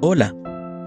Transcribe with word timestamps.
Hola 0.00 0.32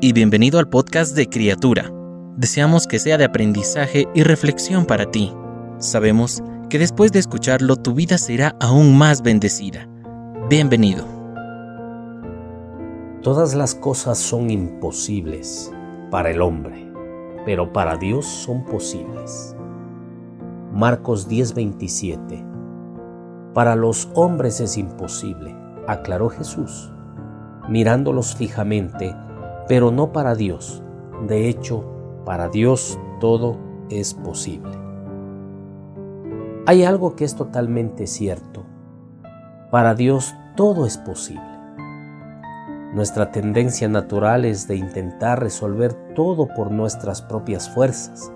y 0.00 0.12
bienvenido 0.12 0.60
al 0.60 0.68
podcast 0.68 1.16
de 1.16 1.28
Criatura. 1.28 1.92
Deseamos 2.36 2.86
que 2.86 3.00
sea 3.00 3.18
de 3.18 3.24
aprendizaje 3.24 4.06
y 4.14 4.22
reflexión 4.22 4.86
para 4.86 5.10
ti. 5.10 5.34
Sabemos 5.78 6.44
que 6.68 6.78
después 6.78 7.10
de 7.10 7.18
escucharlo 7.18 7.74
tu 7.74 7.92
vida 7.92 8.18
será 8.18 8.54
aún 8.60 8.96
más 8.96 9.22
bendecida. 9.22 9.88
Bienvenido. 10.48 11.04
Todas 13.20 13.56
las 13.56 13.74
cosas 13.74 14.16
son 14.16 14.48
imposibles 14.48 15.72
para 16.12 16.30
el 16.30 16.40
hombre, 16.40 16.88
pero 17.44 17.72
para 17.72 17.96
Dios 17.96 18.24
son 18.24 18.64
posibles. 18.64 19.56
Marcos 20.72 21.28
10:27 21.28 22.46
Para 23.54 23.74
los 23.74 24.08
hombres 24.14 24.60
es 24.60 24.76
imposible, 24.76 25.52
aclaró 25.88 26.28
Jesús, 26.28 26.92
mirándolos 27.70 28.34
fijamente, 28.34 29.16
pero 29.66 29.90
no 29.90 30.12
para 30.12 30.34
Dios. 30.34 30.82
De 31.26 31.48
hecho, 31.48 31.84
para 32.26 32.48
Dios 32.48 32.98
todo 33.20 33.56
es 33.88 34.12
posible. 34.12 34.76
Hay 36.66 36.84
algo 36.84 37.16
que 37.16 37.24
es 37.24 37.36
totalmente 37.36 38.06
cierto. 38.06 38.64
Para 39.70 39.94
Dios 39.94 40.34
todo 40.56 40.84
es 40.84 40.98
posible. 40.98 41.42
Nuestra 42.92 43.30
tendencia 43.30 43.88
natural 43.88 44.44
es 44.44 44.66
de 44.66 44.74
intentar 44.74 45.40
resolver 45.40 45.94
todo 46.14 46.48
por 46.48 46.72
nuestras 46.72 47.22
propias 47.22 47.70
fuerzas. 47.70 48.32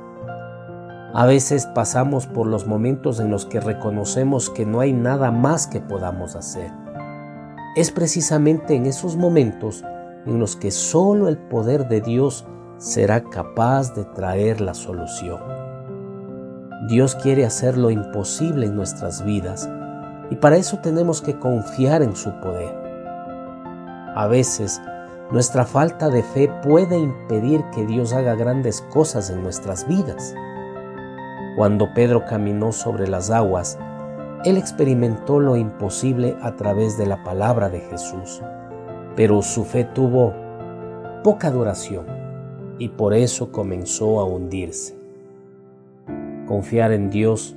A 1.13 1.27
veces 1.27 1.67
pasamos 1.67 2.29
por 2.29 2.47
los 2.47 2.67
momentos 2.67 3.19
en 3.19 3.31
los 3.31 3.47
que 3.47 3.59
reconocemos 3.61 4.51
que 4.51 4.65
no 4.65 4.79
hay 4.79 4.93
nada 4.93 5.33
más 5.33 5.67
que 5.67 5.81
podamos 5.81 6.37
hacer. 6.37 6.84
Es 7.77 7.91
precisamente 7.91 8.77
en 8.77 8.87
esos 8.87 9.17
momentos 9.17 9.83
en 10.27 10.39
los 10.39 10.55
que 10.55 10.71
solo 10.71 11.27
el 11.29 11.37
poder 11.37 11.89
de 11.89 12.01
Dios 12.01 12.47
será 12.79 13.25
capaz 13.25 13.95
de 13.95 14.05
traer 14.05 14.61
la 14.61 14.75
solución. 14.75 15.41
Dios 16.89 17.17
quiere 17.17 17.45
hacer 17.45 17.77
lo 17.77 17.91
imposible 17.91 18.67
en 18.67 18.77
nuestras 18.77 19.25
vidas 19.25 19.69
y 20.31 20.37
para 20.37 20.57
eso 20.57 20.79
tenemos 20.79 21.21
que 21.21 21.37
confiar 21.37 22.03
en 22.03 22.15
su 22.15 22.31
poder. 22.41 22.73
A 24.15 24.29
veces, 24.29 24.81
nuestra 25.33 25.65
falta 25.65 26.11
de 26.11 26.23
fe 26.23 26.49
puede 26.63 26.97
impedir 26.97 27.65
que 27.75 27.85
Dios 27.87 28.13
haga 28.13 28.37
grandes 28.37 28.83
cosas 28.83 29.31
en 29.31 29.43
nuestras 29.43 29.89
vidas. 29.89 30.33
Cuando 31.57 31.93
Pedro 31.93 32.25
caminó 32.25 32.71
sobre 32.71 33.09
las 33.09 33.31
aguas, 33.31 33.79
él 34.45 34.59
experimentó 34.59 35.41
lo 35.41 35.57
imposible 35.57 36.37
a 36.43 36.55
través 36.55 36.99
de 36.99 37.07
la 37.07 37.25
palabra 37.25 37.71
de 37.71 37.81
Jesús, 37.81 38.43
pero 39.17 39.41
su 39.43 39.65
fe 39.65 39.85
tuvo 39.85 40.35
poca 41.23 41.51
duración 41.51 42.05
y 42.79 42.91
por 42.91 43.15
eso 43.15 43.51
comenzó 43.51 44.21
a 44.21 44.25
hundirse. 44.25 44.97
Confiar 46.47 46.93
en 46.93 47.09
Dios 47.09 47.57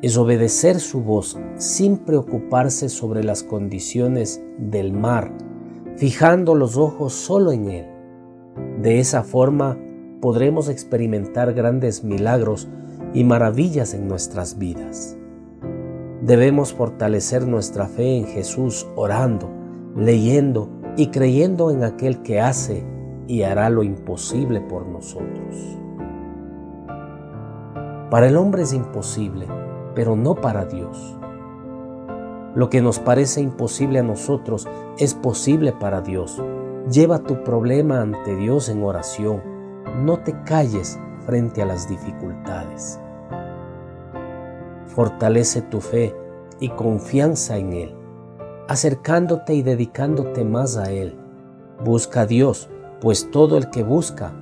es 0.00 0.16
obedecer 0.16 0.78
su 0.78 1.02
voz 1.02 1.36
sin 1.56 1.98
preocuparse 1.98 2.88
sobre 2.88 3.24
las 3.24 3.42
condiciones 3.42 4.40
del 4.56 4.92
mar, 4.92 5.32
fijando 5.96 6.54
los 6.54 6.76
ojos 6.76 7.12
solo 7.12 7.50
en 7.50 7.68
Él. 7.70 7.86
De 8.80 9.00
esa 9.00 9.24
forma 9.24 9.76
podremos 10.20 10.68
experimentar 10.68 11.54
grandes 11.54 12.04
milagros 12.04 12.68
y 13.14 13.24
maravillas 13.24 13.94
en 13.94 14.06
nuestras 14.06 14.58
vidas. 14.58 15.17
Debemos 16.28 16.74
fortalecer 16.74 17.46
nuestra 17.46 17.86
fe 17.86 18.18
en 18.18 18.26
Jesús 18.26 18.86
orando, 18.96 19.48
leyendo 19.96 20.68
y 20.94 21.06
creyendo 21.06 21.70
en 21.70 21.84
aquel 21.84 22.20
que 22.20 22.38
hace 22.38 22.86
y 23.26 23.44
hará 23.44 23.70
lo 23.70 23.82
imposible 23.82 24.60
por 24.60 24.86
nosotros. 24.86 25.78
Para 28.10 28.28
el 28.28 28.36
hombre 28.36 28.64
es 28.64 28.74
imposible, 28.74 29.46
pero 29.94 30.16
no 30.16 30.34
para 30.34 30.66
Dios. 30.66 31.18
Lo 32.54 32.68
que 32.68 32.82
nos 32.82 32.98
parece 32.98 33.40
imposible 33.40 34.00
a 34.00 34.02
nosotros 34.02 34.68
es 34.98 35.14
posible 35.14 35.72
para 35.72 36.02
Dios. 36.02 36.42
Lleva 36.90 37.20
tu 37.20 37.42
problema 37.42 38.02
ante 38.02 38.36
Dios 38.36 38.68
en 38.68 38.82
oración. 38.82 39.42
No 40.04 40.18
te 40.18 40.34
calles 40.42 41.00
frente 41.24 41.62
a 41.62 41.64
las 41.64 41.88
dificultades. 41.88 43.00
Fortalece 44.98 45.62
tu 45.62 45.80
fe 45.80 46.14
y 46.60 46.68
confianza 46.70 47.56
en 47.56 47.72
Él, 47.72 47.94
acercándote 48.68 49.54
y 49.54 49.62
dedicándote 49.62 50.44
más 50.44 50.76
a 50.76 50.90
Él. 50.90 51.16
Busca 51.84 52.22
a 52.22 52.26
Dios, 52.26 52.68
pues 53.00 53.30
todo 53.30 53.56
el 53.56 53.70
que 53.70 53.82
busca, 53.82 54.32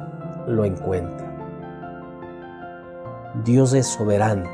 lo 0.46 0.64
encuentra. 0.64 1.26
Dios 3.44 3.74
es 3.74 3.86
soberano. 3.86 4.48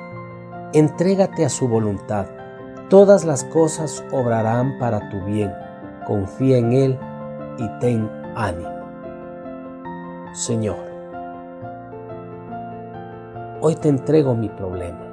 Entrégate 0.72 1.44
a 1.44 1.48
su 1.48 1.68
voluntad. 1.68 2.26
Todas 2.88 3.24
las 3.24 3.44
cosas 3.44 4.04
obrarán 4.10 4.78
para 4.78 5.08
tu 5.10 5.24
bien. 5.24 5.52
Confía 6.06 6.58
en 6.58 6.72
Él 6.72 6.98
y 7.58 7.68
ten 7.78 8.10
ánimo. 8.34 8.70
Señor, 10.32 10.78
hoy 13.60 13.76
te 13.76 13.88
entrego 13.88 14.34
mi 14.34 14.48
problema. 14.48 15.11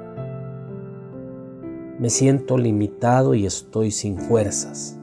Me 2.00 2.08
siento 2.08 2.56
limitado 2.56 3.34
y 3.34 3.44
estoy 3.44 3.90
sin 3.90 4.16
fuerzas, 4.16 4.98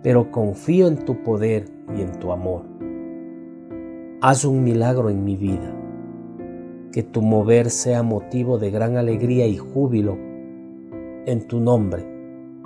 pero 0.00 0.30
confío 0.30 0.86
en 0.86 1.04
tu 1.04 1.24
poder 1.24 1.64
y 1.96 2.02
en 2.02 2.12
tu 2.20 2.30
amor. 2.30 2.62
Haz 4.20 4.44
un 4.44 4.62
milagro 4.62 5.10
en 5.10 5.24
mi 5.24 5.34
vida 5.34 5.74
que 6.92 7.02
tu 7.02 7.20
mover 7.20 7.68
sea 7.68 8.04
motivo 8.04 8.58
de 8.58 8.70
gran 8.70 8.96
alegría 8.96 9.48
y 9.48 9.56
júbilo. 9.56 10.16
En 11.26 11.48
tu 11.48 11.58
nombre, 11.58 12.06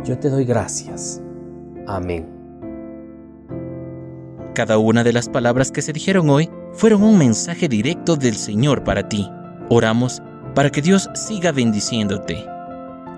yo 0.04 0.18
te 0.18 0.28
doy 0.28 0.44
gracias. 0.44 1.22
Amén. 1.86 2.28
Cada 4.54 4.76
una 4.76 5.04
de 5.04 5.14
las 5.14 5.30
palabras 5.30 5.72
que 5.72 5.80
se 5.80 5.94
dijeron 5.94 6.28
hoy 6.28 6.50
fueron 6.74 7.02
un 7.02 7.16
mensaje 7.16 7.66
directo 7.66 8.16
del 8.16 8.34
Señor 8.34 8.84
para 8.84 9.08
ti. 9.08 9.26
Oramos 9.70 10.22
para 10.54 10.68
que 10.68 10.82
Dios 10.82 11.08
siga 11.14 11.50
bendiciéndote. 11.50 12.51